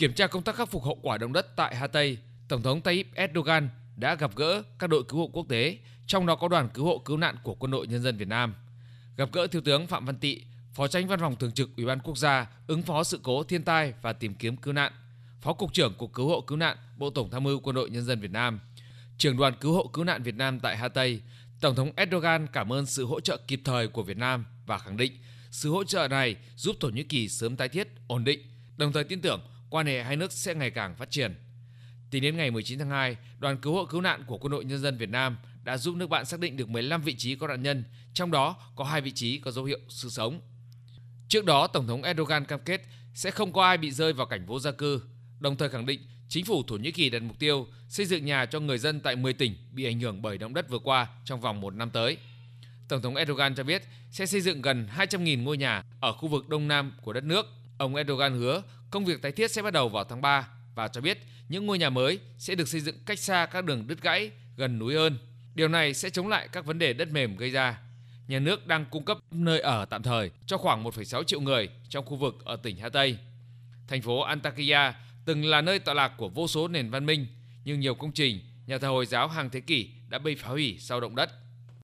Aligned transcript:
Kiểm 0.00 0.12
tra 0.12 0.26
công 0.26 0.42
tác 0.42 0.56
khắc 0.56 0.68
phục 0.68 0.84
hậu 0.84 0.98
quả 1.02 1.18
động 1.18 1.32
đất 1.32 1.56
tại 1.56 1.76
Hà 1.76 1.86
Tây, 1.86 2.18
Tổng 2.48 2.62
thống 2.62 2.80
Tayyip 2.80 3.14
Erdogan 3.14 3.68
đã 3.96 4.14
gặp 4.14 4.36
gỡ 4.36 4.62
các 4.78 4.90
đội 4.90 5.04
cứu 5.08 5.20
hộ 5.20 5.26
quốc 5.32 5.46
tế, 5.48 5.78
trong 6.06 6.26
đó 6.26 6.36
có 6.36 6.48
đoàn 6.48 6.68
cứu 6.74 6.84
hộ 6.84 6.98
cứu 6.98 7.16
nạn 7.16 7.36
của 7.42 7.54
Quân 7.54 7.70
đội 7.70 7.86
Nhân 7.86 8.02
dân 8.02 8.16
Việt 8.16 8.28
Nam. 8.28 8.54
Gặp 9.16 9.28
gỡ 9.32 9.46
Thiếu 9.46 9.62
tướng 9.62 9.86
Phạm 9.86 10.04
Văn 10.04 10.16
Tị, 10.16 10.40
Phó 10.72 10.88
Tránh 10.88 11.08
Văn 11.08 11.20
phòng 11.20 11.36
Thường 11.36 11.52
trực 11.52 11.70
Ủy 11.76 11.86
ban 11.86 12.00
Quốc 12.00 12.18
gia 12.18 12.46
ứng 12.66 12.82
phó 12.82 13.04
sự 13.04 13.20
cố 13.22 13.42
thiên 13.42 13.62
tai 13.62 13.94
và 14.02 14.12
tìm 14.12 14.34
kiếm 14.34 14.56
cứu 14.56 14.72
nạn, 14.72 14.92
Phó 15.40 15.52
Cục 15.52 15.72
trưởng 15.72 15.94
Cục 15.94 16.12
Cứu 16.12 16.28
hộ 16.28 16.40
Cứu 16.40 16.58
nạn, 16.58 16.76
Bộ 16.96 17.10
Tổng 17.10 17.30
tham 17.30 17.44
mưu 17.44 17.60
Quân 17.60 17.76
đội 17.76 17.90
Nhân 17.90 18.04
dân 18.04 18.20
Việt 18.20 18.30
Nam, 18.30 18.60
trưởng 19.18 19.36
đoàn 19.36 19.54
cứu 19.60 19.72
hộ 19.72 19.86
cứu 19.86 20.04
nạn 20.04 20.22
Việt 20.22 20.34
Nam 20.34 20.60
tại 20.60 20.76
Hà 20.76 20.88
Tây, 20.88 21.20
Tổng 21.60 21.74
thống 21.74 21.90
Erdogan 21.96 22.46
cảm 22.52 22.72
ơn 22.72 22.86
sự 22.86 23.06
hỗ 23.06 23.20
trợ 23.20 23.36
kịp 23.48 23.60
thời 23.64 23.88
của 23.88 24.02
Việt 24.02 24.16
Nam 24.16 24.44
và 24.66 24.78
khẳng 24.78 24.96
định 24.96 25.12
sự 25.50 25.70
hỗ 25.70 25.84
trợ 25.84 26.08
này 26.08 26.36
giúp 26.56 26.76
Thổ 26.80 26.88
Nhĩ 26.88 27.02
Kỳ 27.02 27.28
sớm 27.28 27.56
tái 27.56 27.68
thiết, 27.68 27.88
ổn 28.06 28.24
định, 28.24 28.40
đồng 28.76 28.92
thời 28.92 29.04
tin 29.04 29.20
tưởng 29.20 29.40
quan 29.70 29.86
hệ 29.86 30.02
hai 30.02 30.16
nước 30.16 30.32
sẽ 30.32 30.54
ngày 30.54 30.70
càng 30.70 30.94
phát 30.96 31.10
triển. 31.10 31.34
Tính 32.10 32.22
đến 32.22 32.36
ngày 32.36 32.50
19 32.50 32.78
tháng 32.78 32.90
2, 32.90 33.16
đoàn 33.38 33.58
cứu 33.58 33.74
hộ 33.74 33.84
cứu 33.84 34.00
nạn 34.00 34.24
của 34.26 34.38
Quân 34.38 34.50
đội 34.50 34.64
Nhân 34.64 34.78
dân 34.78 34.96
Việt 34.96 35.10
Nam 35.10 35.36
đã 35.62 35.76
giúp 35.76 35.96
nước 35.96 36.10
bạn 36.10 36.24
xác 36.24 36.40
định 36.40 36.56
được 36.56 36.68
15 36.68 37.02
vị 37.02 37.14
trí 37.18 37.34
có 37.34 37.46
nạn 37.46 37.62
nhân, 37.62 37.84
trong 38.14 38.30
đó 38.30 38.56
có 38.76 38.84
hai 38.84 39.00
vị 39.00 39.10
trí 39.10 39.38
có 39.38 39.50
dấu 39.50 39.64
hiệu 39.64 39.78
sự 39.88 40.08
sống. 40.08 40.40
Trước 41.28 41.44
đó, 41.44 41.66
Tổng 41.66 41.86
thống 41.86 42.02
Erdogan 42.02 42.44
cam 42.44 42.60
kết 42.60 42.82
sẽ 43.14 43.30
không 43.30 43.52
có 43.52 43.64
ai 43.64 43.78
bị 43.78 43.90
rơi 43.90 44.12
vào 44.12 44.26
cảnh 44.26 44.46
vô 44.46 44.58
gia 44.58 44.70
cư, 44.70 45.02
đồng 45.40 45.56
thời 45.56 45.68
khẳng 45.68 45.86
định 45.86 46.00
chính 46.28 46.44
phủ 46.44 46.62
Thổ 46.66 46.76
Nhĩ 46.76 46.92
Kỳ 46.92 47.10
đặt 47.10 47.22
mục 47.22 47.38
tiêu 47.38 47.66
xây 47.88 48.06
dựng 48.06 48.24
nhà 48.24 48.46
cho 48.46 48.60
người 48.60 48.78
dân 48.78 49.00
tại 49.00 49.16
10 49.16 49.32
tỉnh 49.32 49.54
bị 49.72 49.84
ảnh 49.84 50.00
hưởng 50.00 50.22
bởi 50.22 50.38
động 50.38 50.54
đất 50.54 50.68
vừa 50.68 50.78
qua 50.78 51.06
trong 51.24 51.40
vòng 51.40 51.60
một 51.60 51.74
năm 51.74 51.90
tới. 51.90 52.16
Tổng 52.88 53.02
thống 53.02 53.16
Erdogan 53.16 53.54
cho 53.54 53.64
biết 53.64 53.82
sẽ 54.10 54.26
xây 54.26 54.40
dựng 54.40 54.62
gần 54.62 54.88
200.000 54.96 55.42
ngôi 55.42 55.56
nhà 55.56 55.82
ở 56.00 56.12
khu 56.12 56.28
vực 56.28 56.48
đông 56.48 56.68
nam 56.68 56.92
của 57.02 57.12
đất 57.12 57.24
nước. 57.24 57.46
Ông 57.78 57.94
Erdogan 57.94 58.32
hứa 58.32 58.62
công 58.90 59.04
việc 59.04 59.22
tái 59.22 59.32
thiết 59.32 59.50
sẽ 59.50 59.62
bắt 59.62 59.70
đầu 59.70 59.88
vào 59.88 60.04
tháng 60.04 60.20
3 60.20 60.48
và 60.74 60.88
cho 60.88 61.00
biết 61.00 61.18
những 61.48 61.66
ngôi 61.66 61.78
nhà 61.78 61.90
mới 61.90 62.18
sẽ 62.38 62.54
được 62.54 62.68
xây 62.68 62.80
dựng 62.80 62.96
cách 63.06 63.18
xa 63.18 63.46
các 63.46 63.64
đường 63.64 63.86
đứt 63.86 64.02
gãy 64.02 64.30
gần 64.56 64.78
núi 64.78 64.94
hơn. 64.94 65.18
Điều 65.54 65.68
này 65.68 65.94
sẽ 65.94 66.10
chống 66.10 66.28
lại 66.28 66.48
các 66.52 66.64
vấn 66.64 66.78
đề 66.78 66.92
đất 66.92 67.08
mềm 67.12 67.36
gây 67.36 67.50
ra. 67.50 67.78
Nhà 68.28 68.38
nước 68.38 68.66
đang 68.66 68.84
cung 68.90 69.04
cấp 69.04 69.18
nơi 69.30 69.60
ở 69.60 69.84
tạm 69.84 70.02
thời 70.02 70.30
cho 70.46 70.56
khoảng 70.56 70.84
1,6 70.84 71.22
triệu 71.22 71.40
người 71.40 71.68
trong 71.88 72.04
khu 72.04 72.16
vực 72.16 72.44
ở 72.44 72.56
tỉnh 72.56 72.76
Hà 72.76 72.88
Tây. 72.88 73.18
Thành 73.88 74.02
phố 74.02 74.20
Antakya 74.20 74.94
từng 75.24 75.44
là 75.44 75.60
nơi 75.60 75.78
tọa 75.78 75.94
lạc 75.94 76.12
của 76.16 76.28
vô 76.28 76.48
số 76.48 76.68
nền 76.68 76.90
văn 76.90 77.06
minh, 77.06 77.26
nhưng 77.64 77.80
nhiều 77.80 77.94
công 77.94 78.12
trình, 78.12 78.40
nhà 78.66 78.78
thờ 78.78 78.88
Hồi 78.88 79.06
giáo 79.06 79.28
hàng 79.28 79.50
thế 79.50 79.60
kỷ 79.60 79.90
đã 80.08 80.18
bị 80.18 80.34
phá 80.34 80.48
hủy 80.48 80.76
sau 80.80 81.00
động 81.00 81.14
đất. 81.14 81.30